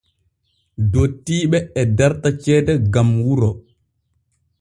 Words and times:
Dottiiɓe 0.91 1.57
e 1.81 1.83
darta 1.97 2.29
ceede 2.41 2.73
gam 2.93 3.09
wuro. 3.25 3.49